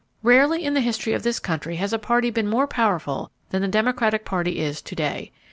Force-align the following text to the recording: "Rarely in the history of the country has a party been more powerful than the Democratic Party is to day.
"Rarely 0.23 0.65
in 0.65 0.73
the 0.73 0.81
history 0.81 1.13
of 1.13 1.21
the 1.21 1.39
country 1.43 1.75
has 1.75 1.93
a 1.93 1.99
party 1.99 2.31
been 2.31 2.47
more 2.49 2.65
powerful 2.65 3.29
than 3.51 3.61
the 3.61 3.67
Democratic 3.67 4.25
Party 4.25 4.57
is 4.57 4.81
to 4.81 4.95
day. 4.95 5.31